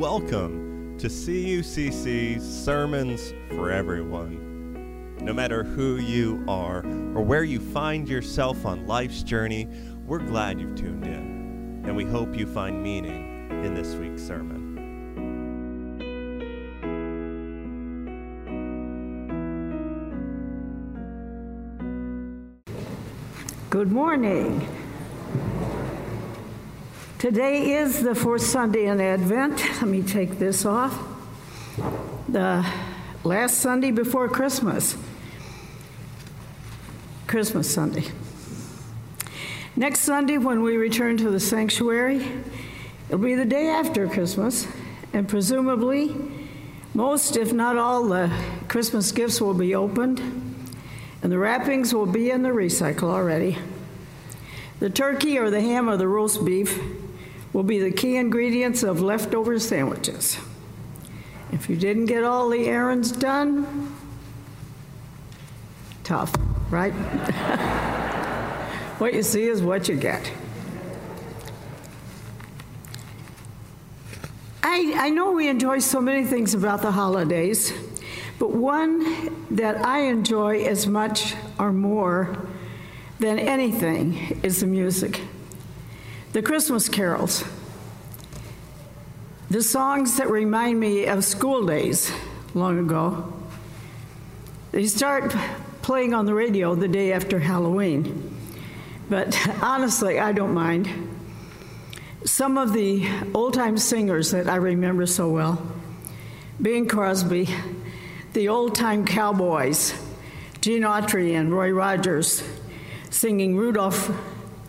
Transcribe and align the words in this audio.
Welcome 0.00 0.96
to 0.96 1.08
CUCC's 1.08 2.42
Sermons 2.42 3.34
for 3.50 3.70
Everyone. 3.70 5.14
No 5.20 5.34
matter 5.34 5.62
who 5.62 5.96
you 5.96 6.42
are 6.48 6.78
or 7.14 7.22
where 7.22 7.44
you 7.44 7.60
find 7.60 8.08
yourself 8.08 8.64
on 8.64 8.86
life's 8.86 9.22
journey, 9.22 9.68
we're 10.06 10.20
glad 10.20 10.58
you've 10.58 10.74
tuned 10.74 11.04
in, 11.04 11.82
and 11.84 11.94
we 11.94 12.06
hope 12.06 12.34
you 12.34 12.46
find 12.46 12.82
meaning 12.82 13.50
in 13.62 13.74
this 13.74 13.94
week's 13.94 14.22
sermon. 14.22 14.70
Good 23.68 23.92
morning. 23.92 24.66
Today 27.20 27.74
is 27.74 28.02
the 28.02 28.14
fourth 28.14 28.40
Sunday 28.40 28.86
in 28.86 28.98
Advent. 28.98 29.58
Let 29.58 29.88
me 29.88 30.00
take 30.02 30.38
this 30.38 30.64
off. 30.64 30.98
The 32.26 32.66
last 33.24 33.58
Sunday 33.58 33.90
before 33.90 34.26
Christmas. 34.26 34.96
Christmas 37.26 37.70
Sunday. 37.70 38.04
Next 39.76 40.00
Sunday, 40.00 40.38
when 40.38 40.62
we 40.62 40.78
return 40.78 41.18
to 41.18 41.28
the 41.28 41.38
sanctuary, 41.38 42.26
it'll 43.10 43.18
be 43.18 43.34
the 43.34 43.44
day 43.44 43.68
after 43.68 44.08
Christmas, 44.08 44.66
and 45.12 45.28
presumably, 45.28 46.16
most, 46.94 47.36
if 47.36 47.52
not 47.52 47.76
all, 47.76 48.04
the 48.04 48.32
Christmas 48.66 49.12
gifts 49.12 49.42
will 49.42 49.52
be 49.52 49.74
opened, 49.74 50.20
and 51.22 51.30
the 51.30 51.38
wrappings 51.38 51.92
will 51.92 52.06
be 52.06 52.30
in 52.30 52.40
the 52.42 52.48
recycle 52.48 53.10
already. 53.10 53.58
The 54.78 54.88
turkey 54.88 55.36
or 55.36 55.50
the 55.50 55.60
ham 55.60 55.90
or 55.90 55.98
the 55.98 56.08
roast 56.08 56.46
beef 56.46 56.80
will 57.52 57.62
be 57.62 57.80
the 57.80 57.90
key 57.90 58.16
ingredients 58.16 58.82
of 58.82 59.00
leftover 59.00 59.58
sandwiches. 59.58 60.38
If 61.52 61.68
you 61.68 61.76
didn't 61.76 62.06
get 62.06 62.22
all 62.22 62.48
the 62.48 62.66
errands 62.66 63.10
done, 63.10 63.92
tough, 66.04 66.32
right? 66.70 66.92
what 68.98 69.14
you 69.14 69.22
see 69.22 69.44
is 69.44 69.62
what 69.62 69.88
you 69.88 69.96
get. 69.96 70.30
I, 74.62 74.94
I 74.96 75.10
know 75.10 75.32
we 75.32 75.48
enjoy 75.48 75.80
so 75.80 76.00
many 76.00 76.24
things 76.24 76.54
about 76.54 76.82
the 76.82 76.92
holidays, 76.92 77.72
but 78.38 78.52
one 78.52 79.56
that 79.56 79.84
I 79.84 80.02
enjoy 80.02 80.64
as 80.64 80.86
much 80.86 81.34
or 81.58 81.72
more 81.72 82.46
than 83.18 83.38
anything 83.38 84.40
is 84.42 84.60
the 84.60 84.66
music 84.66 85.20
the 86.32 86.42
Christmas 86.42 86.88
carols, 86.88 87.44
the 89.50 89.62
songs 89.62 90.16
that 90.18 90.30
remind 90.30 90.78
me 90.78 91.06
of 91.06 91.24
school 91.24 91.66
days 91.66 92.12
long 92.54 92.78
ago. 92.78 93.32
They 94.70 94.86
start 94.86 95.34
playing 95.82 96.14
on 96.14 96.26
the 96.26 96.34
radio 96.34 96.76
the 96.76 96.86
day 96.86 97.12
after 97.12 97.40
Halloween, 97.40 98.36
but 99.08 99.36
honestly, 99.62 100.20
I 100.20 100.30
don't 100.30 100.54
mind. 100.54 100.88
Some 102.24 102.58
of 102.58 102.74
the 102.74 103.08
old 103.34 103.54
time 103.54 103.76
singers 103.76 104.30
that 104.30 104.48
I 104.48 104.56
remember 104.56 105.06
so 105.06 105.30
well. 105.30 105.60
Bing 106.62 106.86
Crosby, 106.86 107.48
the 108.34 108.48
old 108.48 108.76
time 108.76 109.04
cowboys, 109.04 109.94
Gene 110.60 110.82
Autry 110.82 111.34
and 111.34 111.52
Roy 111.52 111.70
Rogers 111.70 112.44
singing 113.08 113.56
Rudolph 113.56 114.14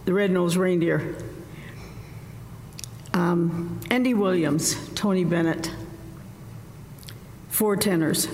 the 0.06 0.14
Red-Nosed 0.14 0.56
Reindeer 0.56 1.16
um, 3.14 3.80
Andy 3.90 4.14
Williams, 4.14 4.90
Tony 4.96 5.24
Bennett, 5.24 5.72
four 7.50 7.76
tenors. 7.76 8.28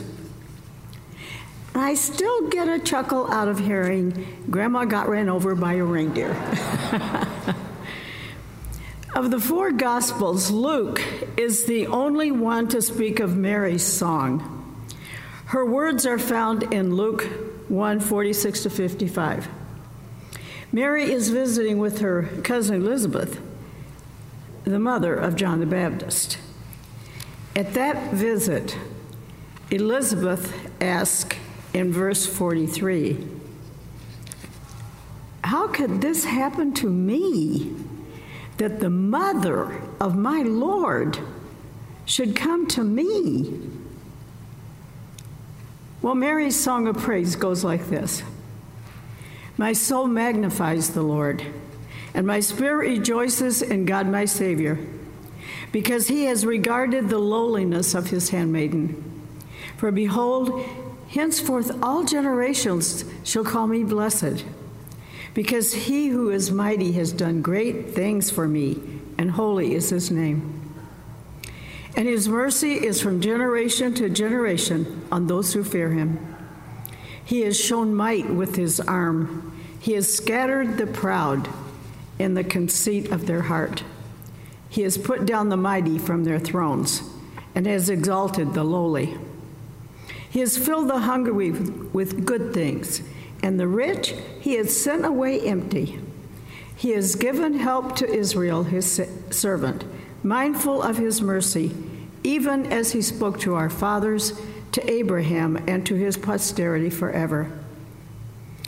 I 1.74 1.94
still 1.94 2.50
get 2.50 2.68
a 2.68 2.80
chuckle 2.80 3.32
out 3.32 3.48
of 3.48 3.60
hearing 3.60 4.46
Grandma 4.50 4.86
got 4.86 5.08
ran 5.10 5.30
over 5.30 5.54
by 5.54 5.74
a 5.74 5.84
reindeer. 5.84 6.32
of 9.16 9.30
the 9.32 9.40
four 9.40 9.72
Gospels, 9.72 10.50
Luke 10.50 11.04
is 11.38 11.66
the 11.66 11.88
only 11.88 12.32
one 12.32 12.68
to 12.70 12.82
speak 12.82 13.20
of 13.20 13.38
Mary's 13.38 13.86
song. 13.86 14.54
Her 15.46 15.66
words 15.66 16.06
are 16.06 16.20
found 16.20 16.74
in 16.74 16.96
Luke 16.96 17.24
1 17.70 18.00
46 18.00 18.64
to 18.64 18.70
55. 18.70 19.48
Mary 20.72 21.12
is 21.12 21.30
visiting 21.30 21.78
with 21.78 22.00
her 22.00 22.24
cousin 22.44 22.76
Elizabeth 22.76 23.40
the 24.72 24.80
mother 24.80 25.16
of 25.16 25.36
John 25.36 25.60
the 25.60 25.66
Baptist. 25.66 26.38
At 27.56 27.74
that 27.74 28.14
visit, 28.14 28.78
Elizabeth 29.72 30.54
asked 30.82 31.36
in 31.74 31.92
verse 31.92 32.26
43 32.26 33.28
How 35.44 35.68
could 35.68 36.02
this 36.02 36.26
happen 36.26 36.74
to 36.76 36.90
me 36.90 37.76
that 38.58 38.80
the 38.80 38.90
mother 38.90 39.82
of 40.00 40.16
my 40.16 40.42
Lord 40.42 41.20
should 42.06 42.36
come 42.36 42.68
to 42.68 42.84
me? 42.84 43.60
Well, 46.02 46.16
Mary's 46.16 46.60
song 46.60 46.88
of 46.88 46.98
praise 46.98 47.36
goes 47.36 47.64
like 47.64 47.88
this 47.88 48.24
My 49.58 49.74
soul 49.74 50.08
magnifies 50.08 50.92
the 50.92 51.02
Lord 51.02 51.46
and 52.18 52.26
my 52.26 52.40
spirit 52.40 52.98
rejoices 52.98 53.62
in 53.62 53.86
God 53.86 54.08
my 54.08 54.26
Savior, 54.26 54.80
because 55.72 56.08
he 56.08 56.26
has 56.26 56.48
regarded 56.48 57.10
the 57.10 57.20
lowliness 57.20 57.94
of 57.94 58.10
his 58.10 58.32
handmaiden. 58.32 59.30
For 59.78 59.92
behold, 59.92 60.66
henceforth 61.10 61.78
all 61.84 62.04
generations 62.04 63.06
shall 63.24 63.44
call 63.44 63.68
me 63.68 63.84
blessed, 63.84 64.44
because 65.36 65.76
he 65.76 66.08
who 66.08 66.32
is 66.32 66.50
mighty 66.50 66.94
has 66.94 67.12
done 67.12 67.44
great 67.44 67.92
things 67.92 68.32
for 68.32 68.48
me, 68.48 68.82
and 69.20 69.30
holy 69.30 69.76
is 69.76 69.92
his 69.92 70.10
name. 70.10 70.74
And 71.96 72.08
his 72.08 72.28
mercy 72.28 72.84
is 72.84 73.00
from 73.00 73.22
generation 73.22 73.94
to 73.94 74.10
generation 74.10 75.06
on 75.12 75.28
those 75.28 75.54
who 75.54 75.64
fear 75.64 75.92
him. 75.92 76.36
He 77.24 77.42
has 77.42 77.60
shown 77.60 77.94
might 77.94 78.28
with 78.28 78.56
his 78.56 78.80
arm. 78.80 79.56
He 79.80 79.94
has 79.94 80.12
scattered 80.12 80.78
the 80.78 80.88
proud 80.88 81.48
in 82.20 82.34
the 82.34 82.44
conceit 82.44 83.12
of 83.12 83.28
their 83.28 83.44
heart. 83.44 83.84
He 84.70 84.82
has 84.82 84.98
put 84.98 85.26
down 85.26 85.50
the 85.50 85.58
mighty 85.58 85.98
from 85.98 86.24
their 86.24 86.40
thrones 86.40 87.02
and 87.56 87.66
has 87.66 87.90
exalted 87.90 88.54
the 88.54 88.64
lowly. 88.64 89.18
He 90.30 90.40
has 90.42 90.58
filled 90.58 90.90
the 90.90 91.00
hungry 91.00 91.52
with 91.52 92.26
good 92.26 92.54
things, 92.54 93.02
and 93.42 93.60
the 93.60 93.68
rich 93.68 94.14
he 94.40 94.56
has 94.56 94.80
sent 94.80 95.06
away 95.06 95.40
empty. 95.42 96.00
He 96.76 96.92
has 96.92 97.16
given 97.16 97.56
help 97.56 97.96
to 97.98 98.08
Israel, 98.08 98.64
his 98.64 99.02
servant, 99.32 99.84
mindful 100.22 100.82
of 100.82 100.98
his 100.98 101.22
mercy, 101.22 101.76
even 102.24 102.72
as 102.72 102.92
he 102.92 103.02
spoke 103.02 103.40
to 103.40 103.56
our 103.56 103.70
fathers, 103.70 104.40
to 104.74 104.92
Abraham, 104.92 105.58
and 105.68 105.86
to 105.88 105.96
his 105.96 106.18
posterity 106.18 106.90
forever. 106.90 107.52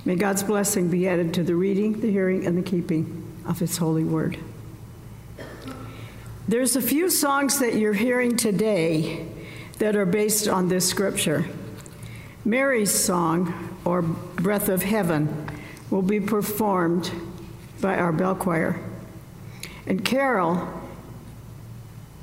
May 0.06 0.16
God's 0.16 0.42
blessing 0.42 0.90
be 0.90 1.08
added 1.08 1.34
to 1.36 1.44
the 1.44 1.56
reading, 1.56 2.00
the 2.00 2.12
hearing, 2.12 2.48
and 2.48 2.58
the 2.58 2.64
keeping 2.64 3.29
of 3.50 3.60
His 3.60 3.76
holy 3.78 4.06
word. 4.06 4.38
There's 6.48 6.76
a 6.76 6.82
few 6.82 7.10
songs 7.10 7.60
that 7.60 7.76
you're 7.76 7.94
hearing 7.94 8.38
today 8.38 9.28
that 9.80 9.96
are 9.96 10.06
based 10.06 10.48
on 10.48 10.70
this 10.70 10.88
scripture. 10.88 11.46
Mary's 12.46 12.92
song, 12.92 13.78
or 13.86 14.02
Breath 14.02 14.70
of 14.70 14.84
Heaven, 14.84 15.50
will 15.90 16.02
be 16.02 16.20
performed 16.20 17.12
by 17.82 17.98
our 17.98 18.12
bell 18.12 18.36
choir. 18.36 18.80
And 19.86 20.04
Carol 20.06 20.68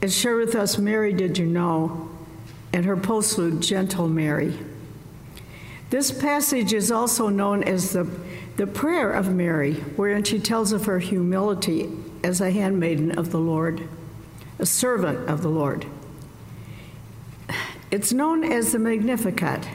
is 0.00 0.16
shared 0.16 0.38
with 0.38 0.54
us 0.54 0.78
Mary 0.78 1.12
Did 1.12 1.38
You 1.38 1.46
Know, 1.46 2.10
and 2.72 2.84
her 2.84 2.96
postlude, 2.96 3.60
Gentle 3.60 4.08
Mary. 4.08 4.58
This 5.90 6.10
passage 6.10 6.72
is 6.72 6.90
also 6.90 7.28
known 7.28 7.62
as 7.62 7.92
the 7.92 8.08
the 8.56 8.66
prayer 8.66 9.12
of 9.12 9.34
Mary, 9.34 9.74
wherein 9.96 10.24
she 10.24 10.38
tells 10.38 10.72
of 10.72 10.86
her 10.86 10.98
humility 10.98 11.90
as 12.24 12.40
a 12.40 12.50
handmaiden 12.50 13.12
of 13.18 13.30
the 13.30 13.38
Lord, 13.38 13.86
a 14.58 14.66
servant 14.66 15.28
of 15.28 15.42
the 15.42 15.50
Lord. 15.50 15.86
It's 17.90 18.12
known 18.12 18.44
as 18.44 18.72
the 18.72 18.78
Magnificat, 18.78 19.68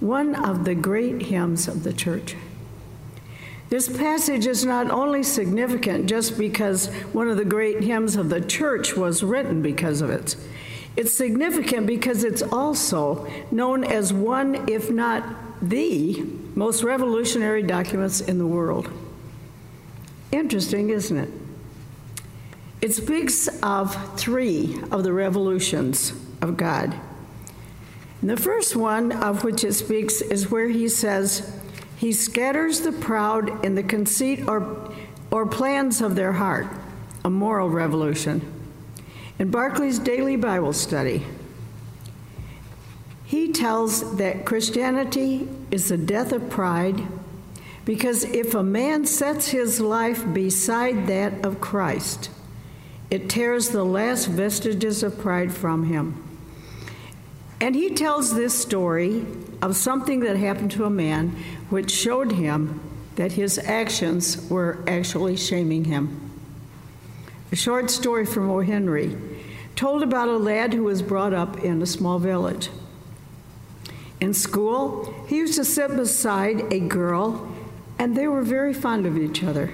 one 0.00 0.34
of 0.34 0.64
the 0.64 0.74
great 0.74 1.22
hymns 1.22 1.68
of 1.68 1.84
the 1.84 1.92
church. 1.92 2.36
This 3.68 3.88
passage 3.88 4.46
is 4.46 4.64
not 4.64 4.90
only 4.90 5.22
significant 5.22 6.06
just 6.06 6.36
because 6.36 6.88
one 7.12 7.28
of 7.28 7.36
the 7.36 7.44
great 7.44 7.84
hymns 7.84 8.16
of 8.16 8.28
the 8.28 8.40
church 8.40 8.96
was 8.96 9.22
written 9.22 9.62
because 9.62 10.00
of 10.00 10.10
it, 10.10 10.34
it's 10.96 11.12
significant 11.12 11.86
because 11.86 12.24
it's 12.24 12.42
also 12.42 13.26
known 13.50 13.84
as 13.84 14.12
one, 14.12 14.68
if 14.68 14.90
not 14.90 15.24
the 15.62 16.22
most 16.54 16.82
revolutionary 16.82 17.62
documents 17.62 18.20
in 18.20 18.38
the 18.38 18.46
world. 18.46 18.90
Interesting, 20.32 20.90
isn't 20.90 21.16
it? 21.16 21.30
It 22.80 22.94
speaks 22.94 23.48
of 23.62 24.18
three 24.18 24.80
of 24.90 25.02
the 25.04 25.12
revolutions 25.12 26.12
of 26.40 26.56
God. 26.56 26.94
And 28.20 28.30
the 28.30 28.36
first 28.36 28.74
one 28.74 29.12
of 29.12 29.44
which 29.44 29.64
it 29.64 29.74
speaks 29.74 30.20
is 30.20 30.50
where 30.50 30.68
he 30.68 30.88
says, 30.88 31.60
He 31.96 32.12
scatters 32.12 32.80
the 32.80 32.92
proud 32.92 33.64
in 33.64 33.74
the 33.74 33.82
conceit 33.82 34.48
or, 34.48 34.92
or 35.30 35.46
plans 35.46 36.00
of 36.00 36.14
their 36.14 36.32
heart, 36.32 36.66
a 37.24 37.30
moral 37.30 37.68
revolution. 37.68 38.59
In 39.40 39.50
Barclay's 39.50 39.98
daily 39.98 40.36
Bible 40.36 40.74
study, 40.74 41.24
he 43.24 43.50
tells 43.52 44.18
that 44.18 44.44
Christianity 44.44 45.48
is 45.70 45.88
the 45.88 45.96
death 45.96 46.32
of 46.32 46.50
pride 46.50 47.00
because 47.86 48.24
if 48.24 48.54
a 48.54 48.62
man 48.62 49.06
sets 49.06 49.48
his 49.48 49.80
life 49.80 50.30
beside 50.34 51.06
that 51.06 51.42
of 51.42 51.58
Christ, 51.58 52.28
it 53.10 53.30
tears 53.30 53.70
the 53.70 53.82
last 53.82 54.26
vestiges 54.26 55.02
of 55.02 55.18
pride 55.18 55.54
from 55.54 55.86
him. 55.86 56.22
And 57.62 57.74
he 57.74 57.94
tells 57.94 58.34
this 58.34 58.60
story 58.60 59.24
of 59.62 59.74
something 59.74 60.20
that 60.20 60.36
happened 60.36 60.72
to 60.72 60.84
a 60.84 60.90
man 60.90 61.30
which 61.70 61.90
showed 61.90 62.32
him 62.32 62.78
that 63.16 63.32
his 63.32 63.58
actions 63.58 64.50
were 64.50 64.84
actually 64.86 65.38
shaming 65.38 65.84
him. 65.84 66.26
A 67.52 67.56
short 67.56 67.90
story 67.90 68.26
from 68.26 68.48
O. 68.48 68.60
Henry 68.60 69.16
told 69.80 70.02
about 70.02 70.28
a 70.28 70.36
lad 70.36 70.74
who 70.74 70.84
was 70.84 71.00
brought 71.00 71.32
up 71.32 71.64
in 71.64 71.80
a 71.80 71.86
small 71.86 72.18
village. 72.18 72.68
In 74.20 74.34
school, 74.34 75.24
he 75.26 75.38
used 75.38 75.54
to 75.54 75.64
sit 75.64 75.96
beside 75.96 76.70
a 76.70 76.80
girl, 76.80 77.50
and 77.98 78.14
they 78.14 78.28
were 78.28 78.42
very 78.42 78.74
fond 78.74 79.06
of 79.06 79.16
each 79.16 79.42
other. 79.42 79.72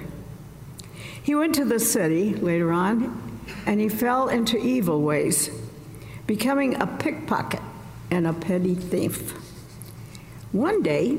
He 1.21 1.35
went 1.35 1.55
to 1.55 1.65
the 1.65 1.77
city 1.77 2.33
later 2.35 2.71
on, 2.71 3.41
and 3.65 3.81
he 3.81 3.89
fell 3.89 4.29
into 4.29 4.57
evil 4.57 5.01
ways, 5.01 5.49
becoming 6.25 6.81
a 6.81 6.87
pickpocket 6.87 7.59
and 8.09 8.25
a 8.25 8.31
petty 8.31 8.75
thief. 8.75 9.33
One 10.53 10.83
day, 10.83 11.17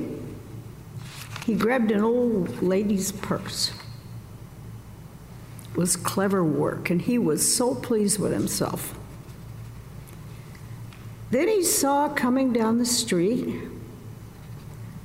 he 1.44 1.54
grabbed 1.56 1.90
an 1.90 2.00
old 2.00 2.62
lady's 2.62 3.12
purse. 3.12 3.70
Was 5.78 5.94
clever 5.94 6.42
work, 6.42 6.90
and 6.90 7.00
he 7.00 7.18
was 7.18 7.54
so 7.54 7.72
pleased 7.72 8.18
with 8.18 8.32
himself. 8.32 8.98
Then 11.30 11.46
he 11.46 11.62
saw 11.62 12.08
coming 12.08 12.52
down 12.52 12.78
the 12.78 12.84
street 12.84 13.60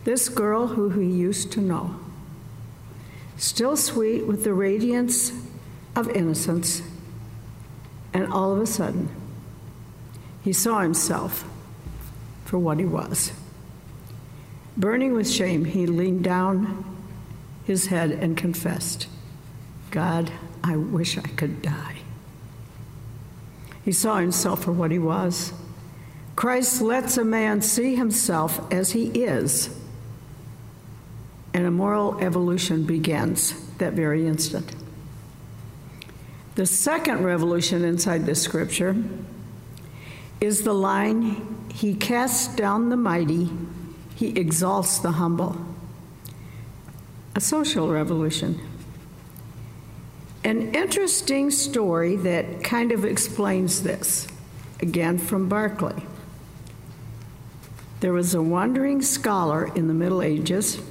this 0.03 0.29
girl 0.29 0.65
who 0.65 0.89
he 0.89 1.05
used 1.05 1.51
to 1.51 1.61
know, 1.61 1.99
still 3.37 3.77
sweet 3.77 4.25
with 4.25 4.43
the 4.43 4.55
radiance 4.55 5.31
of 5.95 6.09
innocence, 6.09 6.81
and 8.11 8.33
all 8.33 8.51
of 8.51 8.59
a 8.59 8.65
sudden, 8.65 9.09
he 10.43 10.51
saw 10.51 10.79
himself 10.79 11.45
for 12.45 12.57
what 12.57 12.79
he 12.79 12.85
was. 12.85 13.31
Burning 14.75 15.13
with 15.13 15.29
shame, 15.29 15.65
he 15.65 15.85
leaned 15.85 16.23
down 16.23 16.83
his 17.63 17.85
head 17.85 18.09
and 18.09 18.35
confessed, 18.35 19.07
God, 19.91 20.31
I 20.63 20.77
wish 20.77 21.18
I 21.18 21.21
could 21.21 21.62
die. 21.62 21.98
He 23.83 23.92
saw 23.92 24.18
himself 24.18 24.63
for 24.63 24.71
what 24.71 24.92
he 24.92 25.00
was. 25.00 25.54
Christ 26.36 26.81
lets 26.81 27.18
a 27.18 27.25
man 27.25 27.62
see 27.62 27.95
himself 27.95 28.60
as 28.71 28.94
he 28.94 29.07
is, 29.07 29.77
and 31.54 31.65
a 31.65 31.71
moral 31.71 32.18
evolution 32.19 32.86
begins 32.86 33.54
that 33.77 33.94
very 33.94 34.25
instant. 34.25 34.74
The 36.56 36.66
second 36.66 37.24
revolution 37.24 37.83
inside 37.83 38.25
this 38.25 38.42
scripture 38.42 38.95
is 40.39 40.62
the 40.62 40.74
line 40.74 41.66
He 41.74 41.95
casts 41.95 42.56
down 42.56 42.89
the 42.89 42.98
mighty, 42.98 43.50
He 44.16 44.30
exalts 44.39 45.00
the 45.00 45.13
humble. 45.13 45.57
A 47.36 47.42
social 47.42 47.92
revolution. 47.92 48.59
An 50.44 50.75
interesting 50.75 51.51
story 51.51 52.18
that 52.18 52.63
kind 52.63 52.92
of 52.92 53.06
explains 53.06 53.84
this, 53.84 54.28
again 54.81 55.18
from 55.18 55.48
Barclay. 55.48 56.04
There 58.01 58.12
was 58.12 58.34
a 58.34 58.42
wandering 58.42 59.01
scholar 59.01 59.74
in 59.74 59.88
the 59.88 59.94
Middle 59.94 60.22
Ages, 60.22 60.81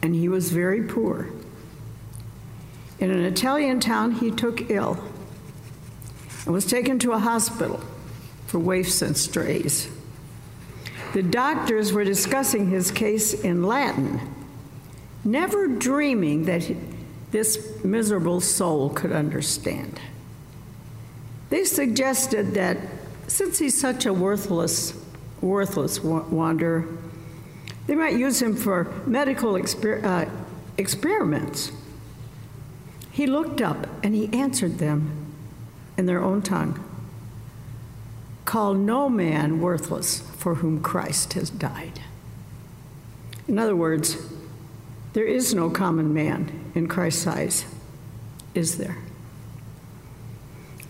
and 0.00 0.14
he 0.14 0.30
was 0.30 0.50
very 0.50 0.82
poor. 0.82 1.28
In 2.98 3.10
an 3.10 3.22
Italian 3.26 3.80
town, 3.80 4.12
he 4.12 4.30
took 4.30 4.70
ill 4.70 5.04
and 6.46 6.54
was 6.54 6.64
taken 6.64 6.98
to 7.00 7.12
a 7.12 7.18
hospital 7.18 7.80
for 8.46 8.58
waifs 8.58 9.02
and 9.02 9.14
strays. 9.14 9.90
The 11.12 11.22
doctors 11.22 11.92
were 11.92 12.04
discussing 12.04 12.70
his 12.70 12.90
case 12.90 13.34
in 13.34 13.62
Latin, 13.62 14.20
never 15.22 15.68
dreaming 15.68 16.46
that 16.46 16.62
this 17.34 17.82
miserable 17.82 18.40
soul 18.40 18.88
could 18.90 19.10
understand. 19.10 19.98
They 21.50 21.64
suggested 21.64 22.54
that 22.54 22.78
since 23.26 23.58
he's 23.58 23.78
such 23.78 24.06
a 24.06 24.12
worthless, 24.12 24.94
worthless 25.40 26.00
wanderer, 26.00 26.86
they 27.88 27.96
might 27.96 28.16
use 28.16 28.40
him 28.40 28.54
for 28.54 28.84
medical 29.04 29.54
exper- 29.54 30.04
uh, 30.04 30.30
experiments. 30.78 31.72
He 33.10 33.26
looked 33.26 33.60
up 33.60 33.88
and 34.04 34.14
he 34.14 34.32
answered 34.32 34.78
them 34.78 35.34
in 35.98 36.06
their 36.06 36.22
own 36.22 36.40
tongue 36.40 36.78
Call 38.44 38.74
no 38.74 39.08
man 39.08 39.60
worthless 39.60 40.20
for 40.36 40.56
whom 40.56 40.80
Christ 40.80 41.32
has 41.32 41.50
died. 41.50 41.98
In 43.48 43.58
other 43.58 43.74
words, 43.74 44.18
there 45.14 45.24
is 45.24 45.54
no 45.54 45.70
common 45.70 46.12
man 46.12 46.72
in 46.74 46.88
Christ's 46.88 47.26
eyes, 47.26 47.64
is 48.52 48.78
there? 48.78 48.98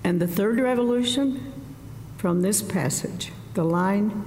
And 0.02 0.20
the 0.20 0.26
third 0.26 0.58
revolution 0.58 1.52
from 2.16 2.40
this 2.40 2.62
passage, 2.62 3.32
the 3.52 3.64
line, 3.64 4.24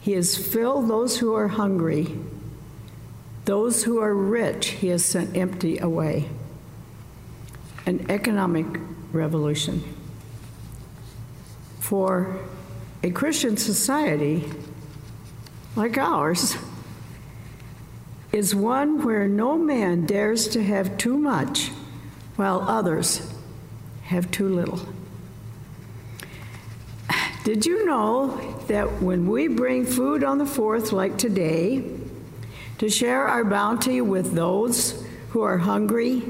He 0.00 0.12
has 0.12 0.36
filled 0.36 0.88
those 0.88 1.18
who 1.18 1.34
are 1.34 1.48
hungry, 1.48 2.18
those 3.44 3.84
who 3.84 3.98
are 3.98 4.14
rich, 4.14 4.68
He 4.70 4.88
has 4.88 5.04
sent 5.04 5.36
empty 5.36 5.78
away. 5.78 6.28
An 7.86 8.10
economic 8.10 8.66
revolution. 9.12 9.82
For 11.78 12.40
a 13.04 13.10
Christian 13.10 13.56
society 13.56 14.50
like 15.76 15.96
ours 15.96 16.56
is 18.32 18.54
one 18.54 19.02
where 19.02 19.26
no 19.26 19.58
man 19.58 20.06
dares 20.06 20.48
to 20.48 20.62
have 20.62 20.96
too 20.96 21.16
much 21.16 21.70
while 22.36 22.60
others 22.60 23.32
have 24.04 24.30
too 24.30 24.48
little. 24.48 24.80
Did 27.42 27.66
you 27.66 27.86
know 27.86 28.62
that 28.68 29.02
when 29.02 29.26
we 29.26 29.48
bring 29.48 29.84
food 29.84 30.22
on 30.22 30.38
the 30.38 30.46
fourth, 30.46 30.92
like 30.92 31.16
today, 31.16 31.84
to 32.78 32.88
share 32.88 33.26
our 33.26 33.44
bounty 33.44 34.00
with 34.00 34.34
those 34.34 35.04
who 35.30 35.42
are 35.42 35.58
hungry, 35.58 36.22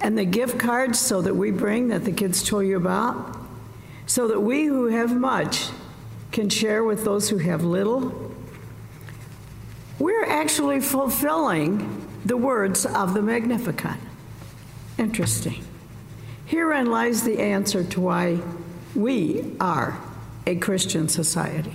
and 0.00 0.16
the 0.16 0.24
gift 0.24 0.58
cards 0.58 0.98
so 0.98 1.22
that 1.22 1.34
we 1.34 1.50
bring 1.50 1.88
that 1.88 2.04
the 2.04 2.12
kids 2.12 2.46
told 2.46 2.66
you 2.66 2.76
about, 2.76 3.36
so 4.06 4.28
that 4.28 4.40
we 4.40 4.66
who 4.66 4.86
have 4.86 5.16
much 5.16 5.68
can 6.32 6.48
share 6.48 6.84
with 6.84 7.04
those 7.04 7.30
who 7.30 7.38
have 7.38 7.64
little, 7.64 8.25
we're 9.98 10.24
actually 10.24 10.80
fulfilling 10.80 12.06
the 12.24 12.36
words 12.36 12.84
of 12.84 13.14
the 13.14 13.22
Magnificat. 13.22 13.96
Interesting. 14.98 15.64
Herein 16.44 16.86
lies 16.86 17.22
the 17.22 17.40
answer 17.40 17.82
to 17.84 18.00
why 18.00 18.40
we 18.94 19.56
are 19.60 19.98
a 20.46 20.56
Christian 20.56 21.08
society. 21.08 21.74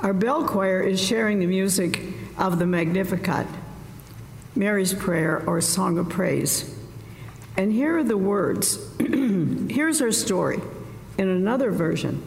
Our 0.00 0.12
bell 0.12 0.46
choir 0.46 0.80
is 0.80 1.02
sharing 1.02 1.40
the 1.40 1.46
music 1.46 2.02
of 2.38 2.58
the 2.58 2.66
Magnificat, 2.66 3.46
Mary's 4.54 4.94
Prayer 4.94 5.42
or 5.46 5.60
Song 5.60 5.98
of 5.98 6.08
Praise. 6.08 6.78
And 7.56 7.72
here 7.72 7.98
are 7.98 8.04
the 8.04 8.18
words. 8.18 8.78
Here's 8.98 10.00
our 10.02 10.12
story 10.12 10.60
in 11.16 11.28
another 11.28 11.70
version. 11.70 12.22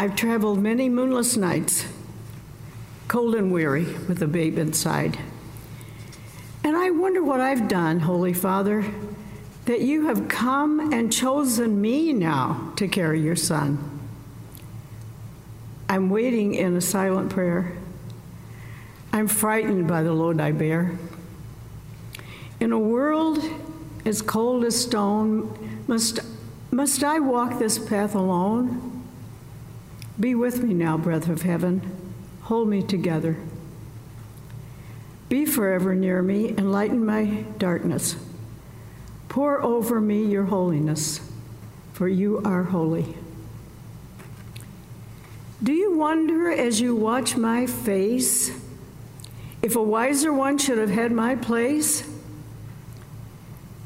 I've 0.00 0.16
traveled 0.16 0.62
many 0.62 0.88
moonless 0.88 1.36
nights, 1.36 1.84
cold 3.06 3.34
and 3.34 3.52
weary, 3.52 3.84
with 4.08 4.22
a 4.22 4.26
babe 4.26 4.56
inside. 4.56 5.18
And 6.64 6.74
I 6.74 6.88
wonder 6.88 7.22
what 7.22 7.42
I've 7.42 7.68
done, 7.68 8.00
Holy 8.00 8.32
Father, 8.32 8.82
that 9.66 9.82
you 9.82 10.06
have 10.06 10.26
come 10.26 10.90
and 10.90 11.12
chosen 11.12 11.82
me 11.82 12.14
now 12.14 12.72
to 12.76 12.88
carry 12.88 13.20
your 13.20 13.36
son. 13.36 14.00
I'm 15.86 16.08
waiting 16.08 16.54
in 16.54 16.74
a 16.76 16.80
silent 16.80 17.28
prayer. 17.28 17.76
I'm 19.12 19.28
frightened 19.28 19.86
by 19.86 20.02
the 20.02 20.14
load 20.14 20.40
I 20.40 20.52
bear. 20.52 20.98
In 22.58 22.72
a 22.72 22.78
world 22.78 23.38
as 24.06 24.22
cold 24.22 24.64
as 24.64 24.80
stone, 24.80 25.82
must, 25.86 26.20
must 26.70 27.04
I 27.04 27.18
walk 27.18 27.58
this 27.58 27.78
path 27.78 28.14
alone? 28.14 28.99
Be 30.20 30.34
with 30.34 30.62
me 30.62 30.74
now, 30.74 30.98
breath 30.98 31.30
of 31.30 31.42
heaven. 31.42 31.80
Hold 32.42 32.68
me 32.68 32.82
together. 32.82 33.38
Be 35.30 35.46
forever 35.46 35.94
near 35.94 36.22
me 36.22 36.48
and 36.50 36.70
lighten 36.70 37.06
my 37.06 37.44
darkness. 37.56 38.16
Pour 39.30 39.62
over 39.62 39.98
me 39.98 40.26
your 40.26 40.44
holiness, 40.44 41.20
for 41.94 42.06
you 42.06 42.42
are 42.44 42.64
holy. 42.64 43.16
Do 45.62 45.72
you 45.72 45.96
wonder 45.96 46.50
as 46.50 46.80
you 46.80 46.94
watch 46.94 47.36
my 47.36 47.66
face 47.66 48.50
if 49.62 49.74
a 49.74 49.82
wiser 49.82 50.32
one 50.34 50.58
should 50.58 50.78
have 50.78 50.90
had 50.90 51.12
my 51.12 51.34
place? 51.34 52.06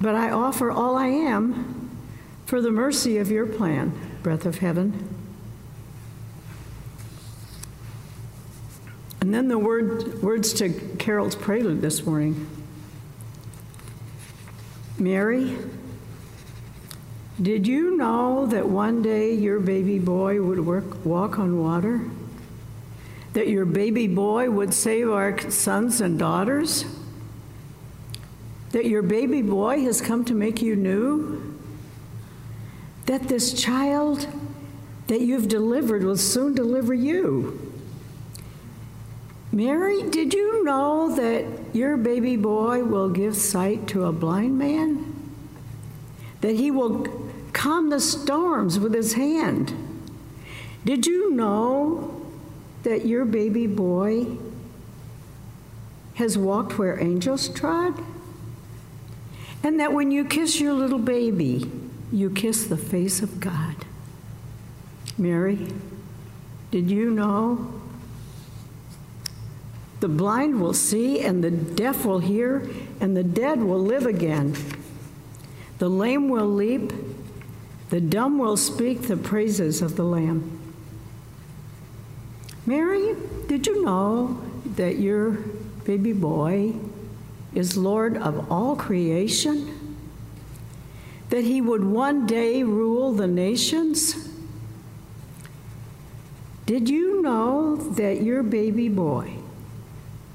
But 0.01 0.17
I 0.17 0.31
offer 0.31 0.71
all 0.71 0.97
I 0.97 1.07
am 1.07 1.91
for 2.45 2.61
the 2.61 2.71
mercy 2.71 3.19
of 3.19 3.31
your 3.31 3.47
plan, 3.47 3.93
breath 4.23 4.47
of 4.47 4.59
heaven. 4.59 5.14
And 9.25 9.33
then 9.33 9.49
the 9.49 9.59
word, 9.59 10.23
words 10.23 10.53
to 10.53 10.69
Carol's 10.99 11.35
prelude 11.35 11.81
this 11.81 12.05
morning 12.05 12.47
Mary, 14.99 15.57
did 17.41 17.67
you 17.67 17.97
know 17.97 18.45
that 18.45 18.69
one 18.69 19.01
day 19.01 19.33
your 19.33 19.61
baby 19.61 19.99
boy 19.99 20.43
would 20.43 20.61
work, 20.61 21.07
walk 21.07 21.39
on 21.39 21.59
water? 21.59 22.03
That 23.33 23.49
your 23.49 23.65
baby 23.65 24.09
boy 24.09 24.51
would 24.51 24.75
save 24.75 25.09
our 25.09 25.51
sons 25.51 26.03
and 26.03 26.19
daughters? 26.19 26.85
That 28.73 28.85
your 28.85 29.01
baby 29.01 29.41
boy 29.41 29.85
has 29.85 30.03
come 30.03 30.27
to 30.27 30.35
make 30.35 30.61
you 30.61 30.77
new? 30.77 31.59
That 33.07 33.29
this 33.29 33.55
child 33.55 34.29
that 35.07 35.23
you've 35.23 35.49
delivered 35.49 36.05
will 36.05 36.19
soon 36.19 36.55
deliver 36.55 36.93
you? 36.93 37.74
Mary, 39.55 40.03
did 40.11 40.35
you 40.35 40.65
know 40.65 41.15
that 41.15 41.45
your 41.73 41.97
baby 41.97 42.35
boy 42.35 42.83
will 42.83 43.09
give 43.09 43.37
sight 43.37 43.87
to 43.87 44.05
a 44.05 44.11
blind 44.11 44.59
man? 44.59 45.15
That 46.41 46.57
he 46.57 46.73
will 46.73 47.07
calm 47.53 47.89
the 47.89 48.01
storms 48.01 48.81
with 48.81 48.93
his 48.93 49.13
hand? 49.13 49.73
Did 50.85 51.07
you 51.07 51.31
know 51.31 52.21
that 52.83 53.07
your 53.07 53.25
baby 53.25 53.69
boy 53.69 54.39
has 56.15 56.37
walked 56.37 56.77
where 56.77 57.01
angels 57.01 57.49
trod? 57.49 58.03
And 59.63 59.79
that 59.79 59.93
when 59.93 60.11
you 60.11 60.25
kiss 60.25 60.59
your 60.59 60.73
little 60.73 60.99
baby, 60.99 61.71
you 62.11 62.29
kiss 62.29 62.67
the 62.67 62.77
face 62.77 63.23
of 63.23 63.39
God. 63.39 63.77
Mary, 65.17 65.69
did 66.73 66.91
you 66.91 67.09
know 67.09 67.84
the 70.05 70.09
blind 70.09 70.61
will 70.61 70.75
see, 70.75 71.21
and 71.21 71.43
the 71.43 71.51
deaf 71.51 72.05
will 72.05 72.19
hear, 72.19 72.69
and 73.01 73.17
the 73.17 73.25
dead 73.25 73.63
will 73.63 73.83
live 73.83 74.05
again. 74.05 74.55
The 75.79 75.89
lame 75.89 76.29
will 76.29 76.47
leap, 76.47 76.93
the 77.89 78.03
dumb 78.03 78.37
will 78.37 78.59
speak 78.59 79.01
the 79.01 79.17
praises 79.17 79.81
of 79.81 79.97
the 79.97 80.03
Lamb. 80.03 80.61
Mary, 82.67 83.17
did 83.47 83.67
you 83.67 83.83
know 83.83 84.43
that 84.77 84.99
your 84.99 85.31
baby 85.87 86.13
boy 86.13 86.75
is 87.55 87.79
Lord 87.79 88.19
of 88.19 88.53
all 88.53 88.77
creation? 88.77 89.97
That 91.31 91.45
he 91.45 91.63
would 91.63 91.83
one 91.83 92.27
day 92.27 92.63
rule 92.63 93.15
the 93.15 93.27
nations? 93.27 94.29
Did 96.67 96.91
you 96.91 97.23
know 97.23 97.77
that 97.77 98.21
your 98.21 98.43
baby 98.43 98.91
boy 98.91 99.39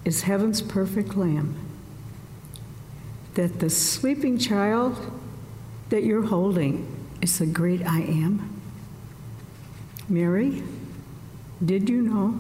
is 0.09 0.23
heaven's 0.23 0.59
perfect 0.59 1.15
lamb. 1.15 1.55
That 3.35 3.59
the 3.59 3.69
sleeping 3.69 4.39
child 4.39 4.97
that 5.89 6.03
you're 6.03 6.25
holding 6.25 7.07
is 7.21 7.37
the 7.37 7.45
great 7.45 7.85
I 7.85 7.99
am. 7.99 8.59
Mary, 10.09 10.63
did 11.63 11.87
you 11.87 12.01
know? 12.01 12.39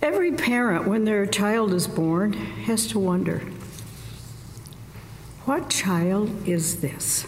Every 0.00 0.32
parent, 0.32 0.88
when 0.88 1.04
their 1.04 1.26
child 1.26 1.74
is 1.74 1.86
born, 1.86 2.32
has 2.32 2.86
to 2.86 2.98
wonder 2.98 3.40
what 5.44 5.68
child 5.68 6.48
is 6.48 6.80
this? 6.80 7.24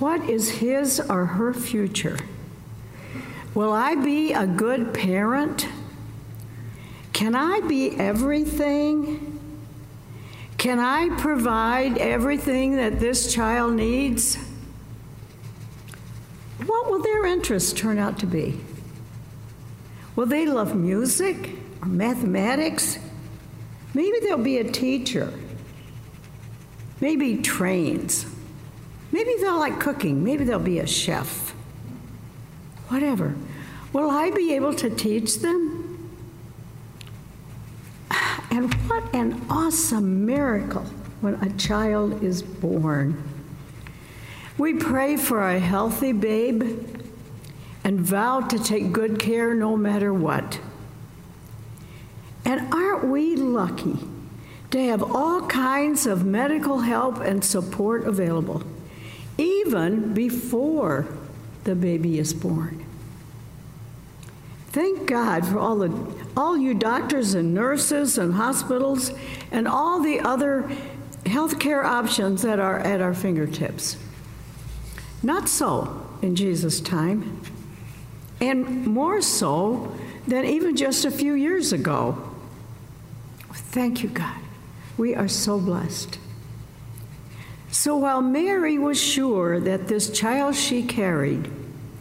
What 0.00 0.28
is 0.28 0.58
his 0.58 0.98
or 0.98 1.26
her 1.26 1.54
future? 1.54 2.18
Will 3.54 3.72
I 3.72 3.94
be 3.94 4.32
a 4.32 4.46
good 4.48 4.92
parent? 4.92 5.68
Can 7.12 7.36
I 7.36 7.60
be 7.60 7.96
everything? 7.96 9.40
Can 10.58 10.80
I 10.80 11.16
provide 11.20 11.98
everything 11.98 12.76
that 12.76 12.98
this 12.98 13.32
child 13.32 13.74
needs? 13.74 14.36
What 16.66 16.90
will 16.90 17.00
their 17.00 17.26
interests 17.26 17.72
turn 17.72 17.98
out 17.98 18.18
to 18.20 18.26
be? 18.26 18.58
Will 20.16 20.26
they 20.26 20.46
love 20.46 20.74
music 20.74 21.50
or 21.80 21.86
mathematics? 21.86 22.98
Maybe 23.94 24.18
they'll 24.18 24.36
be 24.36 24.58
a 24.58 24.68
teacher. 24.68 25.32
Maybe 27.00 27.36
trains. 27.36 28.26
Maybe 29.12 29.36
they'll 29.40 29.58
like 29.58 29.78
cooking. 29.78 30.24
Maybe 30.24 30.42
they'll 30.42 30.58
be 30.58 30.80
a 30.80 30.86
chef 30.88 31.53
whatever. 32.88 33.34
Will 33.92 34.10
I 34.10 34.30
be 34.30 34.54
able 34.54 34.74
to 34.74 34.90
teach 34.90 35.38
them? 35.38 36.10
And 38.50 38.72
what 38.88 39.12
an 39.14 39.44
awesome 39.50 40.26
miracle 40.26 40.84
when 41.20 41.34
a 41.42 41.52
child 41.56 42.22
is 42.22 42.42
born. 42.42 43.22
We 44.56 44.74
pray 44.74 45.16
for 45.16 45.42
a 45.42 45.58
healthy 45.58 46.12
babe 46.12 46.62
and 47.82 48.00
vow 48.00 48.40
to 48.40 48.58
take 48.58 48.92
good 48.92 49.18
care 49.18 49.54
no 49.54 49.76
matter 49.76 50.14
what. 50.14 50.60
And 52.44 52.72
aren't 52.72 53.08
we 53.08 53.34
lucky 53.34 53.98
to 54.70 54.78
have 54.86 55.02
all 55.02 55.46
kinds 55.46 56.06
of 56.06 56.24
medical 56.24 56.80
help 56.80 57.18
and 57.20 57.44
support 57.44 58.06
available, 58.06 58.62
even 59.36 60.14
before 60.14 61.08
the 61.64 61.74
baby 61.74 62.18
is 62.18 62.32
born. 62.32 62.84
Thank 64.68 65.06
God 65.06 65.46
for 65.46 65.58
all 65.58 65.76
the 65.76 65.92
all 66.36 66.56
you 66.56 66.74
doctors 66.74 67.34
and 67.34 67.54
nurses 67.54 68.18
and 68.18 68.34
hospitals 68.34 69.12
and 69.52 69.68
all 69.68 70.00
the 70.00 70.18
other 70.20 70.68
healthcare 71.24 71.84
options 71.84 72.42
that 72.42 72.58
are 72.58 72.80
at 72.80 73.00
our 73.00 73.14
fingertips. 73.14 73.96
Not 75.22 75.48
so 75.48 76.06
in 76.22 76.34
Jesus' 76.34 76.80
time, 76.80 77.40
and 78.40 78.86
more 78.86 79.22
so 79.22 79.94
than 80.26 80.44
even 80.44 80.76
just 80.76 81.04
a 81.04 81.10
few 81.10 81.34
years 81.34 81.72
ago. 81.72 82.30
Thank 83.52 84.02
you, 84.02 84.08
God. 84.08 84.40
We 84.96 85.14
are 85.14 85.28
so 85.28 85.58
blessed. 85.58 86.18
So 87.74 87.96
while 87.96 88.22
Mary 88.22 88.78
was 88.78 89.02
sure 89.02 89.58
that 89.58 89.88
this 89.88 90.08
child 90.08 90.54
she 90.54 90.80
carried 90.84 91.50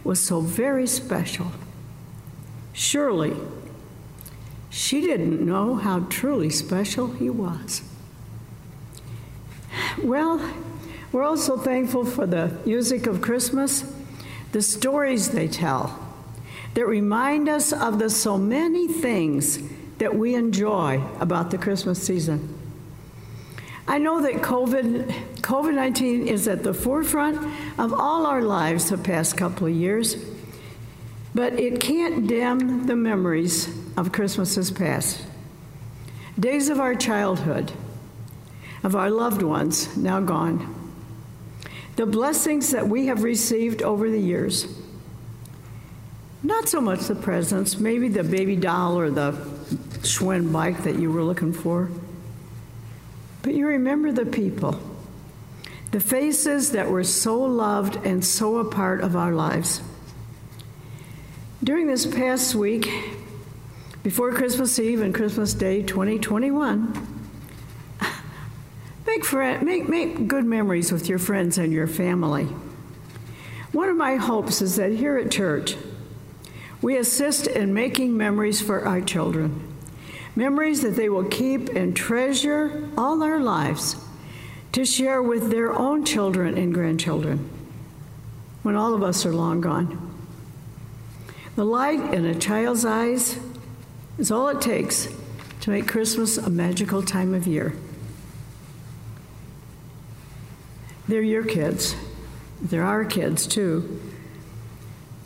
was 0.04 0.22
so 0.22 0.40
very 0.40 0.86
special, 0.86 1.48
surely 2.74 3.36
she 4.70 5.02
didn't 5.02 5.44
know 5.44 5.74
how 5.74 6.02
truly 6.02 6.52
special 6.52 7.14
he 7.14 7.28
was. 7.28 7.82
Well, 10.04 10.48
we're 11.12 11.24
also 11.24 11.58
thankful 11.58 12.06
for 12.06 12.28
the 12.28 12.56
music 12.68 13.08
of 13.08 13.22
Christmas, 13.22 13.84
the 14.52 14.62
stories 14.62 15.32
they 15.32 15.48
tell 15.48 16.00
that 16.76 16.86
remind 16.86 17.50
us 17.50 17.74
of 17.74 17.98
the 17.98 18.12
so 18.12 18.38
many 18.38 18.88
things 18.88 19.58
that 19.98 20.16
we 20.16 20.36
enjoy 20.36 21.04
about 21.20 21.50
the 21.50 21.58
Christmas 21.58 22.00
season. 22.00 22.60
I 23.88 23.98
know 23.98 24.22
that 24.22 24.36
COVID, 24.36 25.33
COVID-19 25.44 26.26
is 26.26 26.48
at 26.48 26.64
the 26.64 26.74
forefront 26.74 27.38
of 27.78 27.94
all 27.94 28.26
our 28.26 28.42
lives 28.42 28.90
the 28.90 28.98
past 28.98 29.36
couple 29.36 29.68
of 29.68 29.74
years, 29.74 30.16
but 31.36 31.60
it 31.60 31.82
can't 31.82 32.28
dim 32.28 32.88
the 32.88 32.96
memories 32.96 33.68
of 33.98 34.14
Christmases 34.14 34.72
past. 34.72 35.22
Days 36.40 36.70
of 36.70 36.80
our 36.80 36.96
childhood, 36.96 37.74
of 38.84 38.96
our 38.96 39.10
loved 39.10 39.42
ones 39.42 39.96
now 39.98 40.22
gone. 40.22 40.74
The 41.98 42.06
blessings 42.06 42.72
that 42.72 42.88
we 42.88 43.08
have 43.08 43.22
received 43.22 43.82
over 43.82 44.10
the 44.10 44.20
years. 44.20 44.66
Not 46.42 46.70
so 46.70 46.80
much 46.80 47.02
the 47.02 47.16
presents, 47.16 47.78
maybe 47.78 48.08
the 48.08 48.24
baby 48.24 48.56
doll 48.56 48.98
or 48.98 49.12
the 49.12 49.34
Schwinn 50.04 50.54
bike 50.54 50.84
that 50.84 50.98
you 50.98 51.12
were 51.12 51.24
looking 51.24 51.52
for. 51.52 51.90
But 53.42 53.56
you 53.56 53.68
remember 53.68 54.14
the 54.14 54.26
people, 54.26 54.80
the 55.94 56.00
faces 56.00 56.72
that 56.72 56.90
were 56.90 57.04
so 57.04 57.40
loved 57.40 58.04
and 58.04 58.26
so 58.26 58.58
a 58.58 58.66
part 58.66 59.02
of 59.02 59.16
our 59.16 59.32
lives. 59.32 59.80
During 61.64 61.86
this 61.86 62.08
past 62.08 62.56
week, 62.56 62.92
before 64.02 64.34
Christmas 64.34 64.80
Eve 64.80 65.02
and 65.02 65.14
Christmas 65.14 65.54
Day 65.54 65.84
2021, 65.84 67.28
make, 69.06 69.24
friend, 69.24 69.64
make, 69.64 69.88
make 69.88 70.28
good 70.28 70.46
memories 70.46 70.92
with 70.92 71.08
your 71.08 71.20
friends 71.20 71.60
and 71.60 71.72
your 71.72 71.86
family. 71.86 72.46
One 73.72 73.88
of 73.88 73.96
my 73.96 74.16
hopes 74.16 74.64
is 74.64 74.78
that 74.78 74.94
here 74.94 75.20
at 75.20 75.30
church, 75.30 75.76
we 76.82 76.98
assist 76.98 77.46
in 77.46 77.72
making 77.72 78.18
memories 78.18 78.64
for 78.64 78.84
our 78.88 79.00
children, 79.00 79.78
memories 80.36 80.82
that 80.82 80.96
they 80.96 81.08
will 81.08 81.26
keep 81.26 81.70
and 81.70 81.96
treasure 81.96 82.90
all 82.98 83.20
their 83.20 83.40
lives 83.40 84.03
to 84.74 84.84
share 84.84 85.22
with 85.22 85.50
their 85.50 85.72
own 85.72 86.04
children 86.04 86.58
and 86.58 86.74
grandchildren 86.74 87.50
when 88.64 88.76
all 88.76 88.94
of 88.94 89.04
us 89.04 89.26
are 89.26 89.34
long 89.34 89.62
gone. 89.62 90.12
The 91.56 91.64
light 91.64 92.14
in 92.14 92.26
a 92.26 92.34
child's 92.34 92.84
eyes 92.84 93.40
is 94.18 94.32
all 94.32 94.50
it 94.50 94.62
takes 94.62 95.08
to 95.62 95.70
make 95.70 95.88
Christmas 95.88 96.38
a 96.38 96.50
magical 96.50 97.04
time 97.04 97.34
of 97.34 97.46
year. 97.46 97.76
They're 101.08 101.22
your 101.22 101.44
kids. 101.44 101.96
They're 102.62 102.84
our 102.84 103.06
kids, 103.06 103.46
too. 103.46 104.02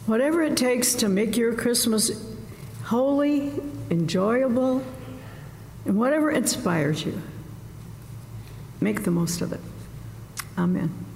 Whatever 0.05 0.41
it 0.41 0.57
takes 0.57 0.95
to 0.95 1.09
make 1.09 1.37
your 1.37 1.53
Christmas 1.53 2.11
holy, 2.83 3.53
enjoyable, 3.89 4.83
and 5.85 5.97
whatever 5.97 6.31
inspires 6.31 7.05
you, 7.05 7.21
make 8.79 9.03
the 9.03 9.11
most 9.11 9.41
of 9.41 9.51
it. 9.51 9.61
Amen. 10.57 11.06